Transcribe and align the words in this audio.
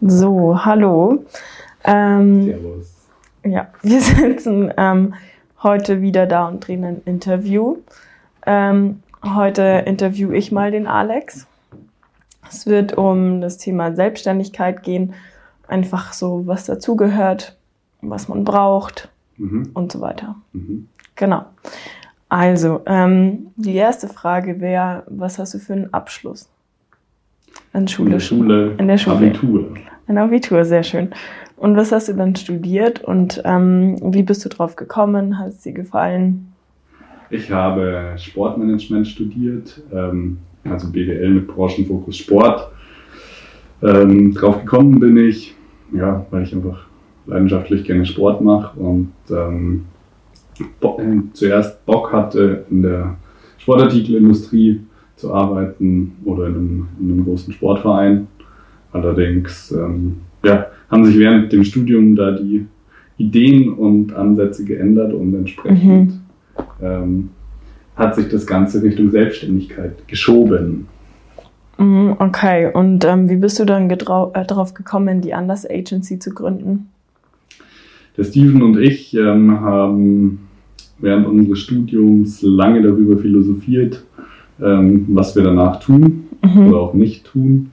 So, 0.00 0.64
hallo. 0.64 1.24
Ähm, 1.84 2.44
Servus. 2.44 2.94
ja, 3.44 3.68
wir 3.82 4.00
sitzen 4.00 4.72
ähm, 4.76 5.14
heute 5.62 6.00
wieder 6.00 6.26
da 6.26 6.48
und 6.48 6.66
drehen 6.66 6.84
ein 6.84 7.02
Interview. 7.04 7.76
Ähm, 8.46 9.02
heute 9.22 9.62
interview 9.86 10.30
ich 10.32 10.52
mal 10.52 10.70
den 10.70 10.86
Alex. 10.86 11.46
Es 12.48 12.66
wird 12.66 12.96
um 12.96 13.40
das 13.40 13.58
Thema 13.58 13.94
Selbstständigkeit 13.94 14.82
gehen, 14.82 15.14
einfach 15.68 16.12
so, 16.14 16.46
was 16.46 16.64
dazugehört, 16.64 17.56
was 18.00 18.28
man 18.28 18.44
braucht 18.44 19.08
Mhm. 19.36 19.70
und 19.72 19.90
so 19.92 20.00
weiter. 20.02 20.36
Mhm. 20.52 20.88
Genau. 21.16 21.44
Also, 22.28 22.82
ähm, 22.86 23.52
die 23.56 23.74
erste 23.74 24.06
Frage 24.08 24.60
wäre, 24.60 25.02
was 25.08 25.38
hast 25.38 25.54
du 25.54 25.58
für 25.58 25.72
einen 25.72 25.94
Abschluss? 25.94 26.48
An 27.72 27.82
In 27.82 27.88
Schule. 27.88 28.10
der 28.10 28.20
Schule, 28.20 28.74
In 28.78 28.88
der 28.88 28.98
Schule. 28.98 29.16
Abitur. 29.16 29.74
Ein 30.06 30.18
Abitur, 30.18 30.64
sehr 30.64 30.82
schön. 30.82 31.10
Und 31.56 31.76
was 31.76 31.92
hast 31.92 32.08
du 32.08 32.14
dann 32.14 32.34
studiert 32.34 33.04
und 33.04 33.42
ähm, 33.44 33.96
wie 34.14 34.22
bist 34.22 34.44
du 34.44 34.48
drauf 34.48 34.76
gekommen? 34.76 35.38
Hat 35.38 35.48
es 35.48 35.60
dir 35.60 35.72
gefallen? 35.72 36.52
Ich 37.28 37.50
habe 37.50 38.14
Sportmanagement 38.16 39.06
studiert, 39.06 39.80
ähm, 39.92 40.38
also 40.64 40.90
BWL 40.90 41.30
mit 41.30 41.46
Branchenfokus 41.46 42.16
Sport. 42.16 42.70
Ähm, 43.82 44.34
drauf 44.34 44.60
gekommen 44.60 44.98
bin 44.98 45.16
ich, 45.16 45.54
ja, 45.92 46.26
weil 46.30 46.42
ich 46.42 46.54
einfach 46.54 46.86
leidenschaftlich 47.26 47.84
gerne 47.84 48.04
Sport 48.04 48.40
mache 48.40 48.78
und 48.80 49.12
ähm, 49.30 49.84
äh, 50.58 50.96
zuerst 51.34 51.84
Bock 51.86 52.12
hatte, 52.12 52.64
in 52.70 52.82
der 52.82 53.16
Sportartikelindustrie 53.58 54.80
zu 55.20 55.32
arbeiten 55.32 56.16
oder 56.24 56.46
in 56.46 56.54
einem, 56.54 56.88
in 57.00 57.12
einem 57.12 57.24
großen 57.24 57.52
Sportverein. 57.52 58.26
Allerdings 58.92 59.70
ähm, 59.72 60.16
ja, 60.42 60.66
haben 60.90 61.04
sich 61.04 61.18
während 61.18 61.52
dem 61.52 61.64
Studium 61.64 62.16
da 62.16 62.32
die 62.32 62.66
Ideen 63.18 63.74
und 63.74 64.12
Ansätze 64.14 64.64
geändert 64.64 65.12
und 65.12 65.34
entsprechend 65.34 66.12
Mhm. 66.12 66.20
ähm, 66.82 67.28
hat 67.94 68.14
sich 68.16 68.28
das 68.28 68.46
Ganze 68.46 68.82
Richtung 68.82 69.10
Selbstständigkeit 69.10 70.08
geschoben. 70.08 70.86
Mhm, 71.78 72.16
okay, 72.18 72.70
und 72.72 73.04
ähm, 73.04 73.28
wie 73.28 73.36
bist 73.36 73.58
du 73.58 73.64
dann 73.64 73.90
äh, 73.90 73.96
drauf 73.96 74.74
gekommen, 74.74 75.20
die 75.20 75.34
Anders 75.34 75.68
Agency 75.68 76.18
zu 76.18 76.30
gründen? 76.30 76.88
Der 78.16 78.24
Steven 78.24 78.62
und 78.62 78.78
ich 78.78 79.14
ähm, 79.14 79.60
haben 79.60 80.40
während 80.98 81.26
unseres 81.26 81.60
Studiums 81.60 82.42
lange 82.42 82.82
darüber 82.82 83.16
philosophiert, 83.18 84.04
ähm, 84.62 85.06
was 85.10 85.34
wir 85.36 85.42
danach 85.42 85.80
tun 85.80 86.24
Mhm. 86.42 86.68
oder 86.68 86.78
auch 86.80 86.94
nicht 86.94 87.26
tun. 87.26 87.70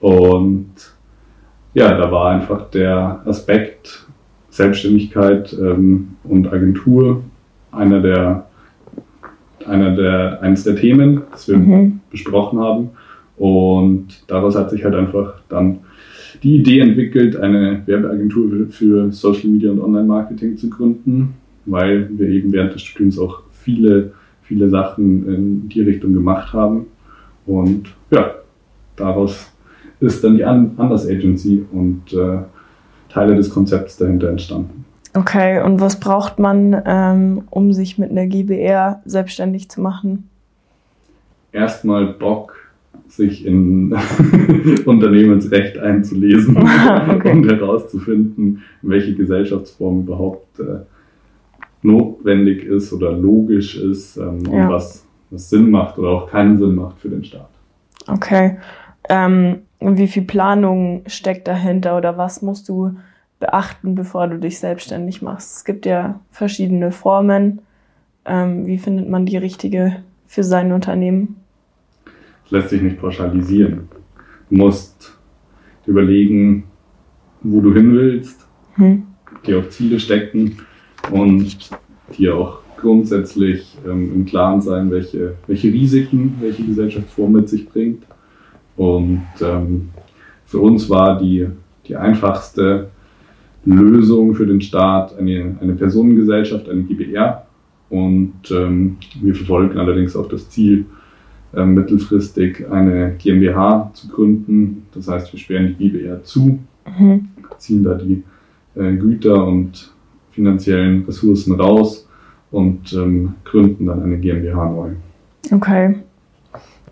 Und 0.00 0.66
ja, 1.74 1.96
da 1.98 2.10
war 2.10 2.30
einfach 2.30 2.70
der 2.70 3.20
Aspekt 3.26 4.06
Selbstständigkeit 4.50 5.52
ähm, 5.60 6.08
und 6.24 6.50
Agentur 6.52 7.22
einer 7.72 8.00
der, 8.00 8.46
einer 9.66 9.94
der, 9.94 10.40
eines 10.42 10.64
der 10.64 10.76
Themen, 10.76 11.22
das 11.30 11.48
wir 11.48 11.58
Mhm. 11.58 12.00
besprochen 12.10 12.58
haben. 12.60 12.90
Und 13.36 14.06
daraus 14.28 14.56
hat 14.56 14.70
sich 14.70 14.82
halt 14.84 14.94
einfach 14.94 15.34
dann 15.50 15.80
die 16.42 16.56
Idee 16.56 16.80
entwickelt, 16.80 17.36
eine 17.36 17.82
Werbeagentur 17.86 18.48
für- 18.48 18.66
für 18.68 19.12
Social 19.12 19.48
Media 19.50 19.70
und 19.70 19.80
Online-Marketing 19.80 20.56
zu 20.56 20.70
gründen, 20.70 21.34
weil 21.66 22.08
wir 22.16 22.28
eben 22.28 22.52
während 22.52 22.74
des 22.74 22.82
Studiums 22.82 23.18
auch 23.18 23.42
viele, 23.52 24.12
viele 24.46 24.68
Sachen 24.70 25.28
in 25.28 25.68
die 25.68 25.82
Richtung 25.82 26.12
gemacht 26.12 26.52
haben. 26.52 26.86
Und 27.46 27.94
ja, 28.10 28.34
daraus 28.96 29.52
ist 30.00 30.22
dann 30.22 30.36
die 30.36 30.44
An- 30.44 30.72
Anders 30.76 31.06
Agency 31.06 31.64
und 31.72 32.12
äh, 32.12 32.38
Teile 33.08 33.34
des 33.34 33.50
Konzepts 33.50 33.96
dahinter 33.96 34.28
entstanden. 34.28 34.84
Okay, 35.14 35.62
und 35.62 35.80
was 35.80 35.98
braucht 35.98 36.38
man, 36.38 36.80
ähm, 36.84 37.44
um 37.50 37.72
sich 37.72 37.96
mit 37.96 38.10
einer 38.10 38.26
GBR 38.26 39.00
selbstständig 39.06 39.70
zu 39.70 39.80
machen? 39.80 40.28
Erstmal 41.52 42.06
Bock, 42.06 42.54
sich 43.08 43.46
in 43.46 43.96
Unternehmensrecht 44.84 45.78
einzulesen 45.78 46.56
Okay. 47.08 47.30
und 47.32 47.50
herauszufinden, 47.50 48.62
welche 48.82 49.14
Gesellschaftsform 49.14 50.00
überhaupt 50.00 50.60
äh, 50.60 50.80
notwendig 51.82 52.64
ist 52.64 52.92
oder 52.92 53.12
logisch 53.12 53.76
ist 53.76 54.16
ähm, 54.16 54.40
Ja. 54.46 54.66
und 54.66 54.72
was, 54.72 55.04
was 55.30 55.50
Sinn 55.50 55.70
macht 55.70 55.98
oder 55.98 56.10
auch 56.10 56.30
keinen 56.30 56.58
Sinn 56.58 56.74
macht 56.74 56.98
für 56.98 57.08
den 57.08 57.24
Staat. 57.24 57.48
Okay. 58.08 58.58
Ähm, 59.08 59.58
und 59.78 59.98
wie 59.98 60.08
viel 60.08 60.22
Planung 60.24 61.02
steckt 61.06 61.46
dahinter 61.48 61.96
oder 61.96 62.16
was 62.16 62.42
musst 62.42 62.68
du 62.68 62.96
beachten, 63.38 63.94
bevor 63.94 64.26
du 64.28 64.38
dich 64.38 64.58
selbstständig 64.58 65.22
machst? 65.22 65.56
Es 65.58 65.64
gibt 65.64 65.86
ja 65.86 66.20
verschiedene 66.30 66.90
Formen. 66.92 67.60
Ähm, 68.24 68.66
wie 68.66 68.78
findet 68.78 69.08
man 69.08 69.26
die 69.26 69.36
richtige 69.36 69.96
für 70.26 70.42
sein 70.42 70.72
Unternehmen? 70.72 71.36
Das 72.44 72.50
lässt 72.52 72.70
sich 72.70 72.82
nicht 72.82 72.98
pauschalisieren. 73.00 73.88
Du 74.50 74.56
musst 74.56 75.16
überlegen, 75.86 76.64
wo 77.42 77.60
du 77.60 77.72
hin 77.74 77.92
willst, 77.92 78.46
Hm. 78.76 79.06
dir 79.46 79.58
auch 79.60 79.68
Ziele 79.68 80.00
stecken 80.00 80.58
und 81.10 81.56
dir 82.16 82.36
auch 82.36 82.58
grundsätzlich 82.76 83.76
ähm, 83.86 84.12
im 84.14 84.26
Klaren 84.26 84.60
sein, 84.60 84.90
welche, 84.90 85.34
welche 85.46 85.72
Risiken 85.72 86.36
welche 86.40 86.64
Gesellschaftsform 86.64 87.32
mit 87.32 87.48
sich 87.48 87.68
bringt. 87.68 88.04
Und 88.76 89.22
ähm, 89.40 89.88
für 90.44 90.60
uns 90.60 90.88
war 90.90 91.18
die, 91.18 91.48
die 91.88 91.96
einfachste 91.96 92.90
Lösung 93.64 94.34
für 94.34 94.46
den 94.46 94.60
Staat 94.60 95.18
eine, 95.18 95.56
eine 95.60 95.74
Personengesellschaft, 95.74 96.68
eine 96.68 96.82
GBR. 96.82 97.46
Und 97.88 98.50
ähm, 98.50 98.96
wir 99.20 99.34
verfolgen 99.34 99.78
allerdings 99.78 100.14
auch 100.16 100.28
das 100.28 100.50
Ziel, 100.50 100.84
ähm, 101.54 101.74
mittelfristig 101.74 102.66
eine 102.70 103.14
GmbH 103.18 103.90
zu 103.94 104.08
gründen. 104.08 104.86
Das 104.92 105.08
heißt, 105.08 105.32
wir 105.32 105.40
sperren 105.40 105.74
die 105.78 105.88
GBR 105.90 106.22
zu, 106.22 106.58
Mhm. 106.98 107.28
ziehen 107.58 107.82
da 107.82 107.94
die 107.94 108.22
äh, 108.74 108.94
Güter 108.96 109.44
und 109.44 109.92
finanziellen 110.36 111.04
Ressourcen 111.06 111.58
raus 111.58 112.06
und 112.52 112.92
ähm, 112.92 113.34
gründen 113.44 113.86
dann 113.86 114.02
eine 114.02 114.18
GmbH 114.18 114.70
neu. 114.70 114.90
Okay. 115.50 115.96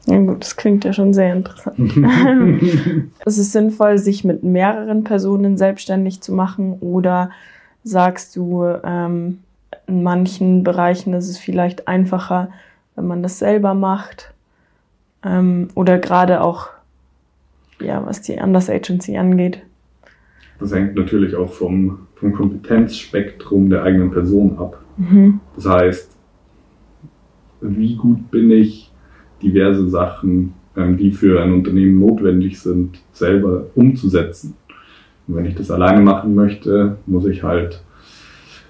Ja 0.06 0.18
gut, 0.18 0.42
das 0.42 0.56
klingt 0.56 0.84
ja 0.84 0.92
schon 0.92 1.14
sehr 1.14 1.32
interessant. 1.32 1.96
Es 3.24 3.38
ist 3.38 3.52
sinnvoll, 3.52 3.98
sich 3.98 4.24
mit 4.24 4.42
mehreren 4.42 5.04
Personen 5.04 5.56
selbstständig 5.56 6.20
zu 6.20 6.32
machen 6.32 6.74
oder 6.80 7.30
sagst 7.84 8.36
du, 8.36 8.64
ähm, 8.84 9.38
in 9.86 10.02
manchen 10.02 10.62
Bereichen 10.62 11.14
ist 11.14 11.28
es 11.28 11.38
vielleicht 11.38 11.88
einfacher, 11.88 12.48
wenn 12.96 13.06
man 13.06 13.22
das 13.22 13.38
selber 13.38 13.74
macht 13.74 14.34
ähm, 15.24 15.68
oder 15.74 15.98
gerade 15.98 16.42
auch, 16.42 16.68
ja, 17.80 18.04
was 18.04 18.20
die 18.20 18.38
Anders 18.38 18.68
Agency 18.68 19.16
angeht. 19.16 19.62
Das 20.58 20.74
hängt 20.74 20.94
natürlich 20.94 21.34
auch 21.34 21.52
vom, 21.52 21.98
vom 22.14 22.32
Kompetenzspektrum 22.32 23.70
der 23.70 23.82
eigenen 23.82 24.10
Person 24.10 24.58
ab. 24.58 24.82
Mhm. 24.96 25.40
Das 25.56 25.66
heißt, 25.66 26.16
wie 27.60 27.96
gut 27.96 28.30
bin 28.30 28.50
ich, 28.50 28.90
diverse 29.42 29.88
Sachen, 29.88 30.54
ähm, 30.76 30.96
die 30.96 31.12
für 31.12 31.42
ein 31.42 31.52
Unternehmen 31.52 32.00
notwendig 32.00 32.60
sind, 32.60 33.00
selber 33.12 33.66
umzusetzen. 33.74 34.54
Und 35.26 35.36
wenn 35.36 35.46
ich 35.46 35.54
das 35.54 35.70
alleine 35.70 36.02
machen 36.02 36.34
möchte, 36.34 36.96
muss 37.06 37.26
ich 37.26 37.42
halt 37.42 37.82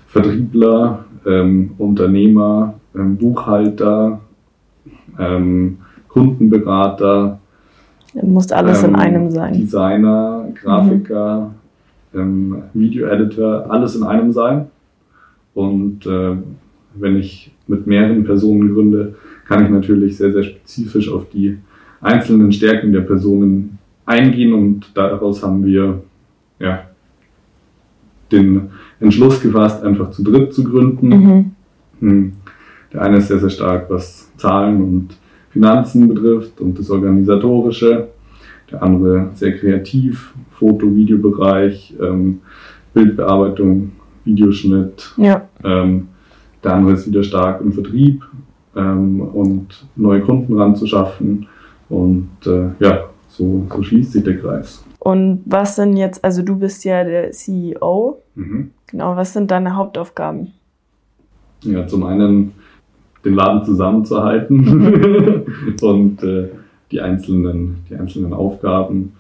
Vertriebler, 0.07 1.05
ähm, 1.27 1.73
Unternehmer, 1.79 2.75
ähm, 2.95 3.17
Buchhalter, 3.17 4.21
ähm, 5.19 5.79
Kundenberater, 6.09 7.41
Dann 8.15 8.33
muss 8.33 8.53
alles 8.53 8.85
in 8.85 8.91
ähm, 8.91 8.97
einem 8.97 9.31
sein. 9.31 9.55
Designer, 9.55 10.47
Grafiker, 10.55 11.51
ähm, 12.15 12.63
Video-Editor, 12.73 13.71
alles 13.71 13.97
in 13.97 14.05
einem 14.05 14.33
sein. 14.33 14.67
Und 15.55 16.07
äh, 16.07 16.37
wenn 16.95 17.17
ich 17.17 17.53
mit 17.67 17.87
mehreren 17.87 18.25
Personen 18.25 18.73
gründe, 18.73 19.15
kann 19.47 19.65
ich 19.65 19.71
natürlich 19.71 20.17
sehr, 20.17 20.33
sehr 20.33 20.43
spezifisch 20.43 21.11
auf 21.11 21.29
die 21.31 21.59
einzelnen 22.01 22.53
Stärken 22.53 22.93
der 22.93 23.01
Personen 23.01 23.79
eingehen 24.07 24.53
und 24.53 24.91
daraus 24.95 25.43
haben 25.43 25.65
wir 25.65 26.03
ja, 26.59 26.85
den 28.31 28.71
Entschluss 29.01 29.41
gefasst, 29.41 29.83
einfach 29.83 30.11
zu 30.11 30.23
dritt 30.23 30.53
zu 30.53 30.65
gründen. 30.65 31.09
Mhm. 31.09 31.51
Hm. 32.01 32.33
Der 32.93 33.03
eine 33.03 33.19
ist 33.19 33.29
sehr, 33.29 33.39
sehr 33.39 33.51
stark, 33.51 33.91
was 33.91 34.31
Zahlen 34.37 34.83
und 34.83 35.17
Finanzen 35.51 36.09
betrifft 36.09 36.61
und 36.61 36.79
das 36.79 36.91
Organisatorische. 36.91 38.09
Der 38.71 38.83
andere 38.83 39.31
sehr 39.35 39.57
kreativ, 39.57 40.35
Foto-, 40.53 40.95
Videobereich, 40.95 41.95
ähm, 42.01 42.41
Bildbearbeitung, 42.93 43.93
Videoschnitt. 44.25 45.13
Ja. 45.17 45.49
Ähm, 45.63 46.09
der 46.63 46.75
andere 46.75 46.95
ist 46.95 47.07
wieder 47.07 47.23
stark 47.23 47.61
im 47.61 47.73
Vertrieb 47.73 48.25
ähm, 48.75 49.21
und 49.21 49.87
neue 49.97 50.21
Kunden 50.21 50.59
ranzuschaffen. 50.59 51.47
Und 51.89 52.31
äh, 52.47 52.71
ja, 52.79 53.05
so, 53.29 53.67
so 53.71 53.83
schließt 53.83 54.13
sich 54.13 54.25
der 54.25 54.39
Kreis. 54.39 54.85
Und 54.99 55.43
was 55.45 55.77
sind 55.77 55.97
jetzt, 55.97 56.25
also 56.25 56.43
du 56.43 56.57
bist 56.57 56.85
ja 56.85 57.05
der 57.05 57.31
CEO. 57.33 58.23
Mhm. 58.35 58.71
Genau, 58.87 59.17
was 59.17 59.35
sind 59.35 59.51
deine 59.51 59.77
Hauptaufgaben? 59.77 60.53
Ja, 61.63 61.87
zum 61.87 62.05
einen 62.05 62.53
den 63.25 63.35
Laden 63.35 63.65
zusammenzuhalten 63.65 65.45
und 65.83 66.23
äh, 66.23 66.49
die, 66.95 67.01
einzelnen, 67.01 67.79
die 67.91 67.97
einzelnen 67.97 68.33
Aufgaben 68.33 69.13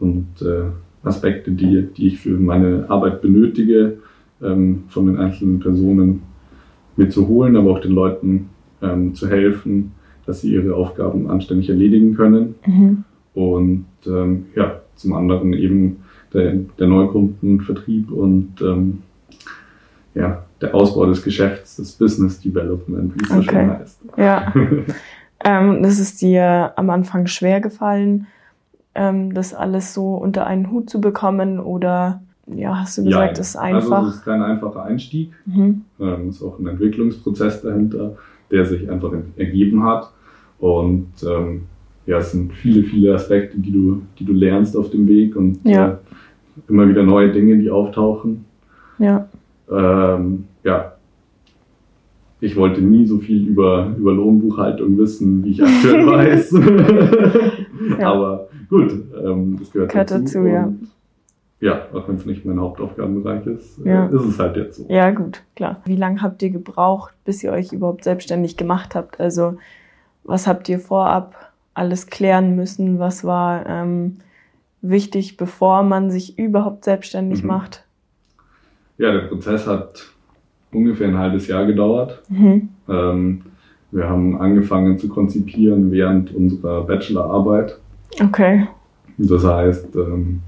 und 0.00 0.26
äh, 0.42 0.64
Aspekte, 1.06 1.52
die, 1.52 1.86
die 1.96 2.08
ich 2.08 2.18
für 2.18 2.36
meine 2.36 2.86
Arbeit 2.88 3.22
benötige, 3.22 3.98
ähm, 4.42 4.84
von 4.88 5.06
den 5.06 5.16
einzelnen 5.16 5.60
Personen 5.60 6.22
mir 6.96 7.08
zu 7.08 7.28
holen, 7.28 7.56
aber 7.56 7.70
auch 7.70 7.80
den 7.80 7.92
Leuten 7.92 8.50
ähm, 8.82 9.14
zu 9.14 9.28
helfen, 9.28 9.92
dass 10.26 10.40
sie 10.40 10.52
ihre 10.52 10.74
Aufgaben 10.74 11.30
anständig 11.30 11.70
erledigen 11.70 12.14
können. 12.14 12.56
Mhm. 12.66 13.04
Und 13.34 13.86
ähm, 14.06 14.46
ja, 14.56 14.80
zum 14.96 15.12
anderen 15.14 15.52
eben 15.52 15.98
der, 16.34 16.56
der 16.78 16.88
Neukundenvertrieb 16.88 18.10
und 18.10 18.60
ähm, 18.60 18.98
ja, 20.14 20.44
der 20.60 20.74
Ausbau 20.74 21.06
des 21.06 21.22
Geschäfts, 21.22 21.76
das 21.76 21.92
Business 21.92 22.40
Development, 22.40 23.14
wie 23.14 23.24
es 23.24 23.30
okay. 23.30 23.44
so 23.44 23.50
schön 23.50 23.70
heißt. 23.70 24.00
Ja. 24.16 24.52
ähm, 25.44 25.82
das 25.82 25.98
ist 25.98 26.20
dir 26.20 26.72
am 26.76 26.90
Anfang 26.90 27.26
schwer 27.26 27.60
gefallen, 27.60 28.26
ähm, 28.94 29.32
das 29.34 29.54
alles 29.54 29.94
so 29.94 30.14
unter 30.14 30.46
einen 30.46 30.70
Hut 30.70 30.90
zu 30.90 31.00
bekommen 31.00 31.60
oder 31.60 32.20
ja, 32.46 32.80
hast 32.80 32.98
du 32.98 33.04
gesagt, 33.04 33.36
ja, 33.36 33.40
ist 33.40 33.56
einfach? 33.56 33.98
Also 33.98 34.08
es 34.08 34.14
ist 34.16 34.24
kein 34.24 34.42
einfacher 34.42 34.82
Einstieg. 34.82 35.32
Mhm. 35.46 35.82
Ähm, 36.00 36.28
es 36.28 36.36
ist 36.36 36.42
auch 36.42 36.58
ein 36.58 36.66
Entwicklungsprozess 36.66 37.62
dahinter, 37.62 38.16
der 38.50 38.66
sich 38.66 38.90
einfach 38.90 39.12
ergeben 39.36 39.84
hat. 39.84 40.10
Und 40.58 41.12
ähm, 41.22 41.62
ja, 42.06 42.18
es 42.18 42.32
sind 42.32 42.52
viele, 42.52 42.82
viele 42.82 43.14
Aspekte, 43.14 43.58
die 43.58 43.72
du, 43.72 44.02
die 44.18 44.24
du 44.24 44.32
lernst 44.32 44.76
auf 44.76 44.90
dem 44.90 45.06
Weg 45.06 45.36
und 45.36 45.60
ja. 45.64 45.88
äh, 45.88 45.96
immer 46.68 46.88
wieder 46.88 47.02
neue 47.02 47.30
Dinge, 47.30 47.56
die 47.56 47.70
auftauchen. 47.70 48.44
Ja. 48.98 49.28
Ähm, 49.70 50.46
ja. 50.64 50.92
Ich 52.40 52.56
wollte 52.56 52.80
nie 52.80 53.06
so 53.06 53.18
viel 53.18 53.46
über, 53.46 53.94
über 53.98 54.12
Lohnbuchhaltung 54.12 54.96
wissen, 54.96 55.44
wie 55.44 55.50
ich 55.50 55.62
aktuell 55.62 56.06
weiß. 56.06 56.54
ja. 57.98 58.12
Aber 58.12 58.48
gut, 58.68 58.92
ähm, 59.22 59.56
das 59.58 59.70
gehört, 59.70 59.92
gehört 59.92 60.10
dazu. 60.10 60.24
dazu 60.24 60.46
ja. 60.46 60.72
ja, 61.60 61.86
auch 61.92 62.08
wenn 62.08 62.16
es 62.16 62.24
nicht 62.24 62.44
mein 62.46 62.58
Hauptaufgabenbereich 62.58 63.46
ist, 63.46 63.84
äh, 63.84 63.90
ja. 63.90 64.06
äh, 64.06 64.14
ist 64.14 64.24
es 64.24 64.38
halt 64.38 64.56
jetzt 64.56 64.76
so. 64.76 64.86
Ja, 64.88 65.10
gut, 65.10 65.42
klar. 65.54 65.82
Wie 65.84 65.96
lange 65.96 66.22
habt 66.22 66.42
ihr 66.42 66.50
gebraucht, 66.50 67.12
bis 67.24 67.44
ihr 67.44 67.52
euch 67.52 67.72
überhaupt 67.72 68.04
selbstständig 68.04 68.56
gemacht 68.56 68.94
habt? 68.94 69.20
Also, 69.20 69.58
was 70.24 70.46
habt 70.46 70.68
ihr 70.68 70.78
vorab 70.78 71.52
alles 71.74 72.06
klären 72.06 72.56
müssen, 72.56 72.98
was 72.98 73.24
war 73.24 73.66
ähm, 73.66 74.18
wichtig, 74.82 75.36
bevor 75.36 75.82
man 75.82 76.10
sich 76.10 76.38
überhaupt 76.38 76.84
selbstständig 76.84 77.42
mhm. 77.42 77.48
macht? 77.48 77.84
Ja, 78.98 79.12
der 79.12 79.20
Prozess 79.28 79.66
hat 79.66 80.10
ungefähr 80.72 81.08
ein 81.08 81.18
halbes 81.18 81.46
Jahr 81.46 81.66
gedauert. 81.66 82.22
Mhm. 82.28 82.68
Ähm, 82.88 83.42
wir 83.90 84.08
haben 84.08 84.40
angefangen 84.40 84.98
zu 84.98 85.08
konzipieren 85.08 85.90
während 85.90 86.34
unserer 86.34 86.82
Bachelorarbeit. 86.84 87.78
Okay. 88.20 88.68
Das 89.18 89.44
heißt, 89.44 89.96
ähm, 89.96 90.40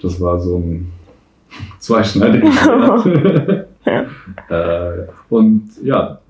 das 0.00 0.20
war 0.20 0.40
so 0.40 0.56
ein 0.56 0.90
zweischneidiges 1.78 2.54
ja. 3.86 4.06
äh, 4.48 5.06
Und 5.28 5.62
ja, 5.82 6.20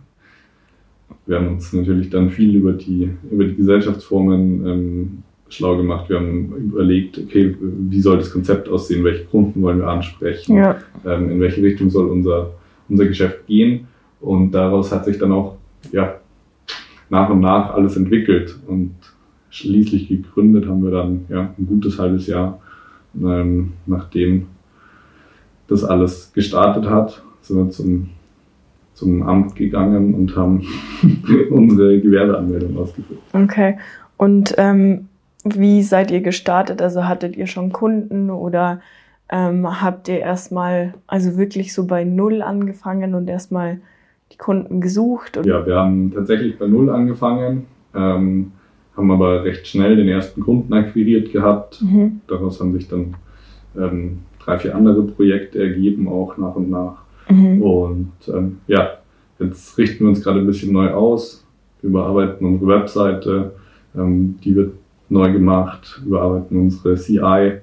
wir 1.27 1.37
haben 1.37 1.49
uns 1.49 1.73
natürlich 1.73 2.11
dann 2.11 2.31
viel 2.31 2.57
über 2.57 2.73
die, 2.73 3.11
über 3.31 3.45
die 3.45 3.55
Gesellschaftsformen 3.55 4.67
ähm, 4.67 5.23
schlau 5.49 5.77
gemacht. 5.77 6.09
Wir 6.09 6.17
haben 6.17 6.53
überlegt, 6.57 7.19
okay, 7.19 7.57
wie 7.61 8.01
soll 8.01 8.19
das 8.19 8.33
Konzept 8.33 8.69
aussehen, 8.69 9.05
welche 9.05 9.25
Kunden 9.25 9.63
wollen 9.63 9.79
wir 9.79 9.89
ansprechen, 9.89 10.57
ja. 10.57 10.79
ähm, 11.07 11.31
in 11.31 11.41
welche 11.41 11.63
Richtung 11.63 11.91
soll 11.91 12.09
unser, 12.09 12.51
unser 12.91 13.07
Geschäft 13.07 13.47
gehen. 13.47 13.89
Und 14.21 14.53
daraus 14.53 14.93
hat 14.93 15.07
sich 15.07 15.19
dann 15.19 15.33
auch 15.33 15.57
ja, 15.93 16.17
nach 17.09 17.31
und 17.31 17.41
nach 17.41 17.75
alles 17.75 17.97
entwickelt. 17.97 18.59
Und 18.67 18.95
schließlich 19.49 20.09
gegründet 20.09 20.67
haben 20.67 20.83
wir 20.83 20.91
dann 20.91 21.25
ja, 21.29 21.55
ein 21.59 21.67
gutes 21.67 21.99
halbes 21.99 22.27
Jahr, 22.27 22.61
ähm, 23.21 23.73
nachdem 23.87 24.47
das 25.69 25.85
alles 25.85 26.33
gestartet 26.35 26.87
hat, 26.87 27.23
sind 27.41 27.57
wir 27.57 27.71
zum 27.71 28.11
zum 29.01 29.23
Amt 29.23 29.57
gegangen 29.57 30.15
und 30.15 30.37
haben 30.37 30.63
unsere 31.51 31.99
Gewerbeanmeldung 32.01 32.77
ausgefüllt. 32.77 33.21
Okay. 33.33 33.79
Und 34.19 34.55
ähm, 34.59 35.09
wie 35.43 35.83
seid 35.83 36.11
ihr 36.11 36.21
gestartet? 36.21 36.83
Also 36.83 37.09
hattet 37.09 37.35
ihr 37.35 37.47
schon 37.47 37.73
Kunden 37.73 38.29
oder 38.29 38.83
ähm, 39.31 39.81
habt 39.81 40.09
ihr 40.09 40.19
erstmal, 40.19 40.95
also 41.07 41.37
wirklich 41.37 41.73
so 41.73 41.87
bei 41.87 42.05
Null 42.05 42.43
angefangen 42.43 43.15
und 43.15 43.29
erstmal 43.29 43.81
die 44.33 44.37
Kunden 44.37 44.81
gesucht? 44.81 45.41
Ja, 45.45 45.65
wir 45.65 45.77
haben 45.77 46.13
tatsächlich 46.13 46.59
bei 46.59 46.67
Null 46.67 46.91
angefangen, 46.91 47.67
ähm, 47.95 48.53
haben 48.97 49.11
aber 49.11 49.45
recht 49.45 49.67
schnell 49.69 49.97
den 49.97 50.09
ersten 50.09 50.41
Kunden 50.41 50.73
akquiriert 50.73 51.33
gehabt. 51.33 51.81
Mhm. 51.81 52.21
Daraus 52.27 52.61
haben 52.61 52.73
sich 52.73 52.89
dann 52.89 53.15
ähm, 53.77 54.19
drei, 54.45 54.59
vier 54.59 54.75
andere 54.75 55.03
Projekte 55.03 55.63
ergeben, 55.63 56.09
auch 56.09 56.37
nach 56.37 56.57
und 56.57 56.69
nach. 56.69 57.03
Mhm. 57.29 57.63
Und 57.63 58.13
ähm, 58.29 58.59
ja, 58.67 58.99
jetzt 59.39 59.79
richten 59.79 60.05
wir 60.05 60.09
uns 60.09 60.25
gerade 60.25 60.41
ein 60.41 60.47
bisschen 60.47 60.73
neu 60.73 60.91
aus. 60.91 61.47
Wir 61.81 61.91
überarbeiten 61.91 62.45
unsere 62.47 62.81
Webseite, 62.81 63.53
ähm, 63.97 64.39
die 64.43 64.57
wird 64.57 64.73
neu 65.09 65.33
gemacht, 65.33 66.03
überarbeiten 66.05 66.59
unsere 66.59 66.97
CI 66.97 67.61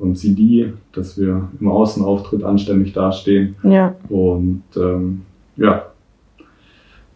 und 0.00 0.16
CD, 0.16 0.72
dass 0.92 1.18
wir 1.18 1.48
im 1.60 1.68
Außenauftritt 1.68 2.42
anständig 2.42 2.92
dastehen. 2.94 3.54
Ja. 3.62 3.94
Und 4.08 4.64
ähm, 4.76 5.22
ja, 5.56 5.84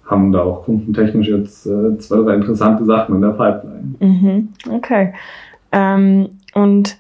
haben 0.05 0.33
da 0.33 0.43
auch 0.43 0.65
kundentechnisch 0.65 1.29
jetzt 1.29 1.67
äh, 1.67 1.97
zwei, 1.99 2.19
drei 2.19 2.35
interessante 2.35 2.85
Sachen 2.85 3.17
in 3.17 3.23
der 3.23 3.31
Pipeline. 3.31 3.95
Mhm. 4.01 4.49
Okay. 4.71 5.15
Ähm, 5.73 6.29
und 6.55 6.99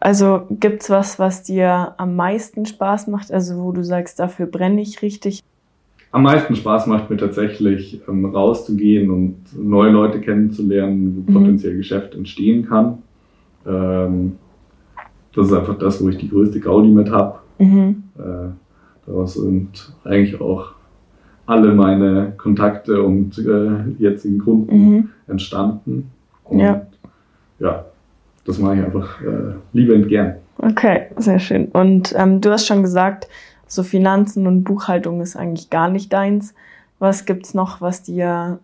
also 0.00 0.42
gibt's 0.50 0.90
was, 0.90 1.18
was 1.18 1.44
dir 1.44 1.94
am 1.96 2.16
meisten 2.16 2.66
Spaß 2.66 3.06
macht, 3.06 3.32
also 3.32 3.62
wo 3.62 3.72
du 3.72 3.84
sagst, 3.84 4.18
dafür 4.18 4.46
brenne 4.46 4.80
ich 4.80 5.00
richtig? 5.02 5.42
Am 6.10 6.22
meisten 6.22 6.56
Spaß 6.56 6.86
macht 6.86 7.10
mir 7.10 7.18
tatsächlich 7.18 8.00
ähm, 8.08 8.24
rauszugehen 8.24 9.10
und 9.10 9.36
neue 9.56 9.90
Leute 9.90 10.20
kennenzulernen, 10.20 11.24
wo 11.26 11.30
mhm. 11.30 11.34
potenziell 11.34 11.76
Geschäft 11.76 12.14
entstehen 12.14 12.66
kann. 12.66 12.98
Ähm, 13.66 14.38
das 15.38 15.46
ist 15.46 15.52
einfach 15.52 15.78
das, 15.78 16.02
wo 16.02 16.08
ich 16.08 16.18
die 16.18 16.28
größte 16.28 16.58
Gaudi 16.58 16.88
mit 16.88 17.12
habe. 17.12 17.38
Mhm. 17.58 18.02
Äh, 18.18 18.48
daraus 19.06 19.34
sind 19.34 19.92
eigentlich 20.04 20.40
auch 20.40 20.72
alle 21.46 21.74
meine 21.74 22.32
Kontakte 22.36 23.02
und 23.02 23.38
äh, 23.38 24.02
jetzigen 24.02 24.40
Kunden 24.40 24.76
mhm. 24.76 25.08
entstanden. 25.28 26.10
Und 26.42 26.58
ja. 26.58 26.86
ja, 27.60 27.84
das 28.44 28.58
mache 28.58 28.76
ich 28.76 28.84
einfach 28.84 29.20
äh, 29.20 29.54
liebend 29.72 30.08
gern. 30.08 30.34
Okay, 30.58 31.06
sehr 31.16 31.38
schön. 31.38 31.66
Und 31.66 32.12
ähm, 32.16 32.40
du 32.40 32.50
hast 32.50 32.66
schon 32.66 32.82
gesagt, 32.82 33.28
so 33.68 33.84
Finanzen 33.84 34.48
und 34.48 34.64
Buchhaltung 34.64 35.20
ist 35.20 35.36
eigentlich 35.36 35.70
gar 35.70 35.88
nicht 35.88 36.12
deins. 36.12 36.52
Was 36.98 37.26
gibt's 37.26 37.54
noch, 37.54 37.80
was 37.80 38.02
dir 38.02 38.58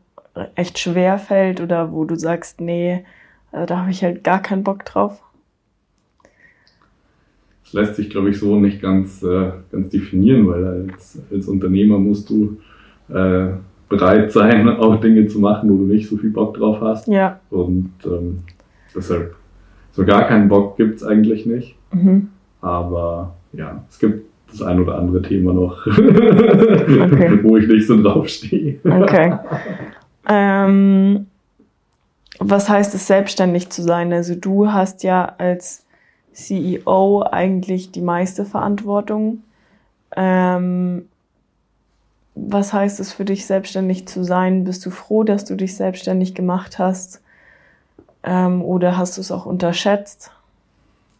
echt 0.56 0.80
schwer 0.80 1.18
fällt 1.18 1.60
oder 1.60 1.92
wo 1.92 2.04
du 2.04 2.16
sagst, 2.16 2.60
nee, 2.60 3.04
äh, 3.52 3.64
da 3.64 3.78
habe 3.78 3.92
ich 3.92 4.02
halt 4.02 4.24
gar 4.24 4.42
keinen 4.42 4.64
Bock 4.64 4.84
drauf? 4.84 5.22
Das 7.64 7.72
lässt 7.72 7.96
sich, 7.96 8.10
glaube 8.10 8.30
ich, 8.30 8.38
so 8.38 8.60
nicht 8.60 8.80
ganz, 8.80 9.22
äh, 9.22 9.50
ganz 9.72 9.88
definieren, 9.90 10.46
weil 10.46 10.64
als, 10.64 11.20
als 11.32 11.48
Unternehmer 11.48 11.98
musst 11.98 12.30
du 12.30 12.58
äh, 13.08 13.48
bereit 13.88 14.32
sein, 14.32 14.68
auch 14.78 15.00
Dinge 15.00 15.26
zu 15.26 15.40
machen, 15.40 15.70
wo 15.70 15.76
du 15.76 15.84
nicht 15.84 16.08
so 16.08 16.16
viel 16.16 16.30
Bock 16.30 16.54
drauf 16.54 16.78
hast. 16.80 17.08
Ja. 17.08 17.40
Und 17.50 17.92
ähm, 18.04 18.40
deshalb 18.94 19.34
so 19.92 20.04
gar 20.04 20.26
keinen 20.26 20.48
Bock 20.48 20.76
gibt 20.76 20.96
es 20.96 21.04
eigentlich 21.04 21.46
nicht. 21.46 21.76
Mhm. 21.92 22.28
Aber 22.60 23.34
ja, 23.52 23.84
es 23.88 23.98
gibt 23.98 24.24
das 24.50 24.62
ein 24.62 24.80
oder 24.80 24.98
andere 24.98 25.22
Thema 25.22 25.52
noch, 25.52 25.86
okay. 25.86 27.40
wo 27.42 27.56
ich 27.56 27.68
nicht 27.68 27.86
so 27.86 28.00
drauf 28.02 28.28
stehe. 28.28 28.78
Okay. 28.84 29.38
Ähm, 30.26 31.26
was 32.38 32.68
heißt 32.68 32.94
es, 32.94 33.06
selbstständig 33.06 33.70
zu 33.70 33.82
sein? 33.82 34.10
Also 34.10 34.34
du 34.34 34.72
hast 34.72 35.02
ja 35.02 35.34
als 35.38 35.83
CEO 36.34 37.22
eigentlich 37.22 37.92
die 37.92 38.00
meiste 38.00 38.44
Verantwortung. 38.44 39.42
Ähm, 40.16 41.06
was 42.34 42.72
heißt 42.72 43.00
es 43.00 43.12
für 43.12 43.24
dich, 43.24 43.46
selbstständig 43.46 44.06
zu 44.06 44.24
sein? 44.24 44.64
Bist 44.64 44.84
du 44.84 44.90
froh, 44.90 45.22
dass 45.22 45.44
du 45.44 45.54
dich 45.54 45.76
selbstständig 45.76 46.34
gemacht 46.34 46.78
hast? 46.78 47.22
Ähm, 48.24 48.62
oder 48.62 48.96
hast 48.96 49.16
du 49.16 49.20
es 49.20 49.30
auch 49.30 49.46
unterschätzt? 49.46 50.32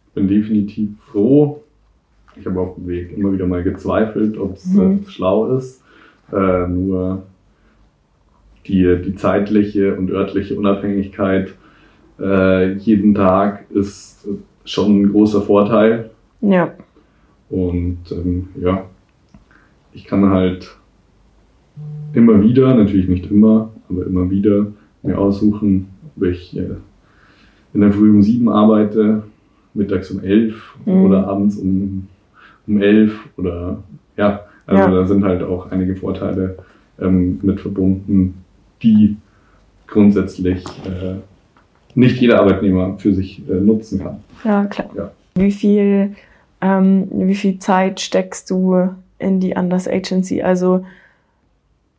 Ich 0.07 0.13
bin 0.15 0.27
definitiv 0.27 0.89
froh. 1.11 1.61
Ich 2.35 2.45
habe 2.45 2.59
auf 2.59 2.75
dem 2.75 2.87
Weg 2.87 3.17
immer 3.17 3.31
wieder 3.31 3.47
mal 3.47 3.63
gezweifelt, 3.63 4.37
ob 4.37 4.57
es 4.57 4.65
mhm. 4.65 5.05
schlau 5.07 5.55
ist. 5.55 5.81
Äh, 6.33 6.67
nur 6.67 7.23
die, 8.67 9.01
die 9.01 9.15
zeitliche 9.15 9.95
und 9.95 10.11
örtliche 10.11 10.57
Unabhängigkeit 10.57 11.53
äh, 12.19 12.73
jeden 12.73 13.15
Tag 13.15 13.69
ist 13.71 14.27
schon 14.65 15.01
ein 15.01 15.11
großer 15.11 15.41
Vorteil. 15.41 16.09
Ja. 16.41 16.73
Und 17.49 17.99
ähm, 18.11 18.49
ja, 18.59 18.85
ich 19.93 20.05
kann 20.05 20.29
halt 20.29 20.75
immer 22.13 22.41
wieder, 22.41 22.73
natürlich 22.73 23.07
nicht 23.07 23.29
immer, 23.31 23.71
aber 23.89 24.05
immer 24.05 24.29
wieder 24.29 24.67
mir 25.03 25.17
aussuchen, 25.17 25.87
ob 26.15 26.23
ich 26.23 26.55
äh, 26.57 26.75
in 27.73 27.81
der 27.81 27.91
Früh 27.93 28.09
um 28.09 28.21
sieben 28.21 28.49
arbeite, 28.49 29.23
mittags 29.73 30.09
um 30.11 30.21
elf 30.23 30.75
Mhm. 30.85 31.03
oder 31.03 31.27
abends 31.27 31.57
um, 31.57 32.07
um 32.67 32.81
elf 32.81 33.19
oder 33.37 33.83
ja, 34.17 34.41
also 34.65 34.81
Ja. 34.83 34.89
da 34.89 35.05
sind 35.05 35.23
halt 35.23 35.43
auch 35.43 35.71
einige 35.71 35.95
Vorteile 35.95 36.57
ähm, 36.99 37.39
mit 37.41 37.59
verbunden, 37.59 38.35
die 38.81 39.17
grundsätzlich 39.87 40.63
äh, 40.85 41.15
nicht 41.95 42.19
jeder 42.19 42.39
Arbeitnehmer 42.39 42.97
für 42.97 43.13
sich 43.13 43.41
äh, 43.49 43.53
nutzen 43.53 43.99
kann. 43.99 44.23
Ja, 44.43 44.65
klar. 44.65 44.89
Ja. 44.95 45.11
Wie 45.35 45.51
viel, 45.51 46.15
ähm, 46.61 47.07
wie 47.11 47.35
viel 47.35 47.59
Zeit 47.59 47.99
steckst 47.99 48.49
du 48.49 48.89
in 49.17 49.39
die 49.39 49.55
Anders 49.55 49.87
Agency? 49.87 50.41
Also 50.41 50.85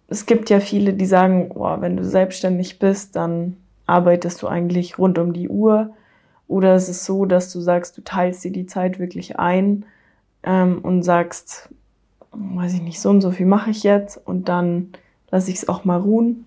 es 0.09 0.27
gibt 0.27 0.51
ja 0.51 0.61
viele, 0.61 0.93
die 0.93 1.07
sagen, 1.07 1.49
boah, 1.49 1.81
wenn 1.81 1.97
du 1.97 2.05
selbstständig 2.05 2.79
bist, 2.79 3.17
dann 3.17 3.57
arbeitest 3.87 4.43
du 4.43 4.47
eigentlich 4.47 4.99
rund 4.99 5.19
um 5.19 5.33
die 5.33 5.49
Uhr. 5.49 5.91
Oder 6.49 6.75
es 6.75 6.89
ist 6.89 7.05
so, 7.05 7.25
dass 7.25 7.53
du 7.53 7.61
sagst, 7.61 7.97
du 7.99 8.03
teilst 8.03 8.45
dir 8.45 8.53
die 8.53 8.67
Zeit 8.67 8.99
wirklich 8.99 9.39
ein 9.39 9.85
ähm, 10.45 10.79
und 10.83 11.03
sagst, 11.03 11.71
weiß 12.31 12.75
ich 12.75 12.83
nicht, 12.83 13.01
so 13.01 13.11
und 13.11 13.21
so 13.21 13.31
viel 13.31 13.47
mache 13.47 13.71
ich 13.71 13.83
jetzt 13.83 14.21
und 14.27 14.49
dann 14.49 14.91
lasse 15.31 15.51
ich 15.51 15.57
es 15.57 15.69
auch 15.69 15.85
mal 15.85 15.99
ruhen. 15.99 16.45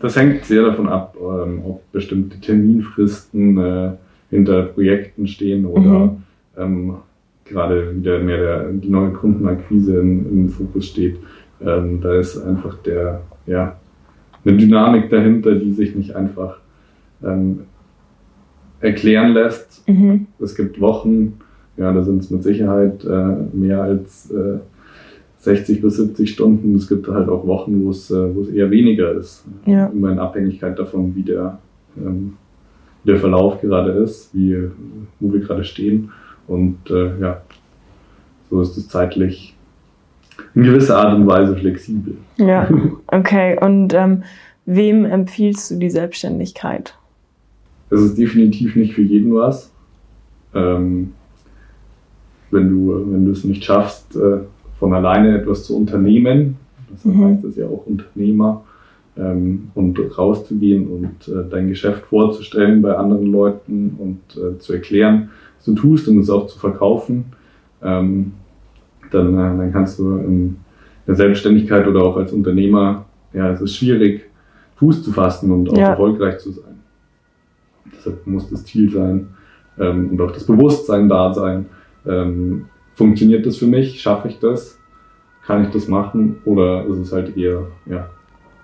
Das 0.00 0.16
hängt 0.16 0.44
sehr 0.44 0.62
davon 0.62 0.88
ab, 0.88 1.16
ähm, 1.20 1.62
ob 1.64 1.92
bestimmte 1.92 2.40
Terminfristen 2.40 3.58
äh, 3.58 3.90
hinter 4.30 4.62
Projekten 4.64 5.26
stehen 5.26 5.66
oder 5.66 6.06
Mhm. 6.06 6.16
ähm, 6.56 6.94
gerade 7.44 7.94
wieder 7.94 8.18
mehr 8.18 8.38
der, 8.38 8.72
die 8.72 8.88
neue 8.88 9.10
Kundenakquise 9.10 9.98
im, 10.00 10.26
im 10.30 10.48
Fokus 10.48 10.86
steht. 10.86 11.16
Ähm, 11.60 12.00
da 12.00 12.14
ist 12.14 12.42
einfach 12.42 12.76
der, 12.82 13.20
ja, 13.46 13.76
eine 14.44 14.56
Dynamik 14.56 15.10
dahinter, 15.10 15.54
die 15.54 15.72
sich 15.72 15.94
nicht 15.94 16.16
einfach 16.16 16.58
ähm, 17.22 17.60
erklären 18.80 19.32
lässt. 19.32 19.86
Mhm. 19.88 20.26
Es 20.40 20.54
gibt 20.54 20.80
Wochen, 20.80 21.38
ja, 21.76 21.92
da 21.92 22.02
sind 22.02 22.22
es 22.22 22.30
mit 22.30 22.42
Sicherheit 22.42 23.04
äh, 23.04 23.56
mehr 23.56 23.82
als 23.82 24.30
äh, 24.30 24.58
60 25.44 25.82
bis 25.82 25.96
70 25.96 26.30
Stunden. 26.30 26.74
Es 26.74 26.88
gibt 26.88 27.06
halt 27.08 27.28
auch 27.28 27.46
Wochen, 27.46 27.84
wo 27.84 27.90
es, 27.90 28.10
äh, 28.10 28.34
wo 28.34 28.40
es 28.40 28.48
eher 28.48 28.70
weniger 28.70 29.12
ist. 29.12 29.44
Ja. 29.66 29.86
Immer 29.86 30.12
in 30.12 30.18
Abhängigkeit 30.18 30.78
davon, 30.78 31.14
wie 31.14 31.22
der, 31.22 31.58
ähm, 31.96 32.34
wie 33.02 33.10
der 33.10 33.20
Verlauf 33.20 33.60
gerade 33.60 33.92
ist, 33.92 34.34
wie, 34.34 34.56
wo 35.20 35.32
wir 35.32 35.40
gerade 35.40 35.64
stehen. 35.64 36.10
Und 36.46 36.78
äh, 36.90 37.20
ja, 37.20 37.42
so 38.50 38.60
ist 38.60 38.76
es 38.76 38.88
zeitlich 38.88 39.54
in 40.54 40.62
gewisser 40.62 40.96
Art 40.96 41.14
und 41.14 41.26
Weise 41.26 41.56
flexibel. 41.56 42.16
Ja, 42.38 42.68
okay. 43.08 43.58
Und 43.60 43.94
ähm, 43.94 44.22
wem 44.64 45.04
empfiehlst 45.04 45.70
du 45.70 45.76
die 45.76 45.90
Selbstständigkeit? 45.90 46.96
Es 47.90 48.00
ist 48.00 48.18
definitiv 48.18 48.76
nicht 48.76 48.94
für 48.94 49.02
jeden 49.02 49.34
was. 49.34 49.70
Ähm, 50.54 51.12
wenn 52.50 52.70
du, 52.70 53.04
wenn 53.10 53.26
du 53.26 53.32
es 53.32 53.44
nicht 53.44 53.64
schaffst, 53.64 54.16
äh, 54.16 54.38
von 54.84 54.92
alleine 54.92 55.38
etwas 55.38 55.64
zu 55.64 55.74
unternehmen, 55.78 56.56
deshalb 56.92 57.14
Mhm. 57.14 57.24
heißt 57.24 57.44
es 57.44 57.56
ja 57.56 57.64
auch 57.64 57.86
Unternehmer, 57.86 58.64
ähm, 59.16 59.70
und 59.74 59.98
rauszugehen 60.18 60.88
und 60.88 61.26
äh, 61.26 61.48
dein 61.48 61.68
Geschäft 61.68 62.04
vorzustellen 62.04 62.82
bei 62.82 62.94
anderen 62.94 63.32
Leuten 63.32 63.96
und 63.98 64.20
äh, 64.36 64.58
zu 64.58 64.74
erklären, 64.74 65.30
was 65.56 65.64
du 65.64 65.74
tust 65.74 66.06
und 66.08 66.18
es 66.18 66.28
auch 66.28 66.48
zu 66.48 66.58
verkaufen, 66.58 67.24
ähm, 67.82 68.32
dann, 69.10 69.32
äh, 69.32 69.56
dann 69.56 69.72
kannst 69.72 69.98
du 69.98 70.18
in 70.18 70.56
der 71.06 71.14
Selbstständigkeit 71.14 71.86
oder 71.88 72.02
auch 72.02 72.18
als 72.18 72.30
Unternehmer, 72.34 73.06
ja, 73.32 73.52
es 73.52 73.62
ist 73.62 73.76
schwierig, 73.76 74.26
Fuß 74.76 75.02
zu 75.02 75.12
fassen 75.12 75.50
und 75.50 75.70
auch 75.70 75.78
Ja. 75.78 75.90
erfolgreich 75.92 76.40
zu 76.40 76.50
sein. 76.52 76.74
Deshalb 77.90 78.26
muss 78.26 78.50
das 78.50 78.66
Ziel 78.66 78.90
sein 78.90 79.28
ähm, 79.78 80.10
und 80.10 80.20
auch 80.20 80.32
das 80.32 80.44
Bewusstsein 80.44 81.08
da 81.08 81.32
sein. 81.32 81.64
Funktioniert 82.94 83.44
das 83.46 83.56
für 83.56 83.66
mich? 83.66 84.00
Schaffe 84.00 84.28
ich 84.28 84.38
das? 84.38 84.78
Kann 85.44 85.64
ich 85.64 85.70
das 85.70 85.88
machen? 85.88 86.40
Oder 86.44 86.86
ist 86.86 86.98
es 86.98 87.12
halt 87.12 87.36
eher, 87.36 87.66
ja, 87.86 88.08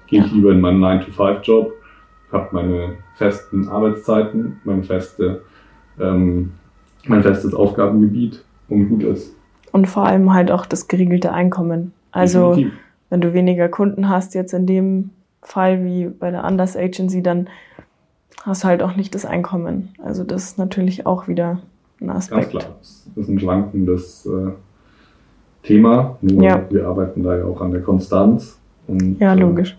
gehe 0.06 0.24
ich 0.24 0.32
lieber 0.32 0.52
in 0.52 0.60
meinen 0.60 0.80
9-to-5-Job, 0.80 1.72
habe 2.32 2.48
meine 2.52 2.96
festen 3.16 3.68
Arbeitszeiten, 3.68 4.60
meine 4.64 4.82
feste, 4.82 5.42
ähm, 5.98 6.52
mein 7.06 7.22
festes 7.22 7.54
Aufgabengebiet 7.54 8.44
und 8.68 8.88
gut 8.88 9.02
ist. 9.02 9.34
Und 9.72 9.88
vor 9.88 10.06
allem 10.06 10.32
halt 10.32 10.50
auch 10.50 10.66
das 10.66 10.88
geriegelte 10.88 11.32
Einkommen. 11.32 11.92
Also 12.12 12.50
Definitiv. 12.50 12.78
wenn 13.10 13.20
du 13.20 13.32
weniger 13.34 13.68
Kunden 13.68 14.08
hast, 14.08 14.34
jetzt 14.34 14.52
in 14.52 14.66
dem 14.66 15.10
Fall 15.42 15.84
wie 15.84 16.08
bei 16.08 16.30
der 16.30 16.44
Anders 16.44 16.76
Agency, 16.76 17.22
dann 17.22 17.48
hast 18.42 18.64
du 18.64 18.68
halt 18.68 18.82
auch 18.82 18.96
nicht 18.96 19.14
das 19.14 19.24
Einkommen. 19.24 19.90
Also 20.02 20.24
das 20.24 20.44
ist 20.44 20.58
natürlich 20.58 21.06
auch 21.06 21.28
wieder 21.28 21.60
ein 22.00 22.06
Ganz 22.08 22.30
Aspekt. 22.32 22.50
klar. 22.50 22.64
Das 22.80 23.04
ist 23.16 23.28
ein 23.28 23.38
schwankendes 23.40 24.26
äh, 24.26 24.50
Thema. 25.62 26.16
Nur 26.22 26.42
Ja. 26.42 26.64
wir 26.70 26.86
arbeiten 26.86 27.22
da 27.22 27.36
ja 27.36 27.44
auch 27.44 27.60
an 27.60 27.72
der 27.72 27.82
Konstanz. 27.82 28.58
Und, 28.86 29.18
Ja, 29.20 29.34
äh, 29.34 29.38
logisch. 29.40 29.76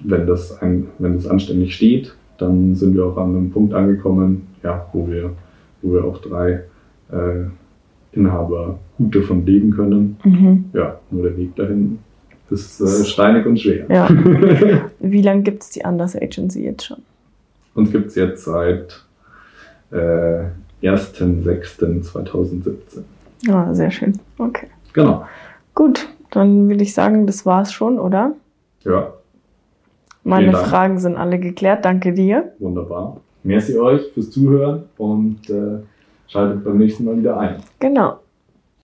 wenn 0.00 0.26
das, 0.26 0.60
ein, 0.62 0.88
wenn 0.98 1.14
das 1.14 1.26
anständig 1.26 1.74
steht, 1.74 2.14
dann 2.38 2.74
sind 2.74 2.94
wir 2.94 3.06
auch 3.06 3.16
an 3.18 3.36
einem 3.36 3.50
Punkt 3.50 3.74
angekommen, 3.74 4.48
ja, 4.62 4.86
wo, 4.92 5.06
wir, 5.08 5.30
wo 5.82 5.92
wir 5.94 6.04
auch 6.04 6.18
drei 6.18 6.64
äh, 7.12 7.44
Inhaber 8.12 8.78
gut 8.98 9.14
davon 9.14 9.46
leben 9.46 9.70
können. 9.70 10.16
Mhm. 10.24 10.64
Ja, 10.72 10.98
nur 11.10 11.22
der 11.24 11.36
Weg 11.36 11.54
dahin 11.56 11.98
ist 12.50 12.80
äh, 12.80 13.04
steinig 13.04 13.46
und 13.46 13.58
schwer. 13.60 13.86
Ja. 13.88 14.08
Wie 15.00 15.22
lange 15.22 15.42
gibt 15.42 15.62
es 15.62 15.70
die 15.70 15.84
Anders 15.84 16.16
Agency 16.16 16.64
jetzt 16.64 16.84
schon? 16.86 16.98
Uns 17.74 17.90
gibt 17.92 18.08
es 18.08 18.14
jetzt 18.16 18.44
seit 18.44 19.02
äh, 19.90 20.44
1.6.2017. 20.82 23.02
Ah, 23.50 23.72
sehr 23.74 23.90
schön. 23.90 24.18
Okay. 24.38 24.68
Genau. 24.92 25.24
Gut, 25.74 26.08
dann 26.30 26.68
würde 26.68 26.82
ich 26.82 26.94
sagen, 26.94 27.26
das 27.26 27.44
war's 27.46 27.72
schon, 27.72 27.98
oder? 27.98 28.32
Ja, 28.84 29.12
Meine. 30.24 30.52
Fragen 30.54 30.98
sind 30.98 31.16
alle 31.16 31.38
geklärt. 31.38 31.84
Danke 31.84 32.12
dir. 32.12 32.52
wunderbar. 32.58 33.18
Merci 33.44 33.76
euch 33.78 34.02
fürs 34.14 34.30
Zuhören 34.30 34.84
und 34.98 35.50
äh, 35.50 35.78
schaltet 36.28 36.64
beim 36.64 36.78
nächsten 36.78 37.04
Mal 37.04 37.18
wieder 37.18 37.36
ein. 37.38 37.56
Genau. 37.80 38.20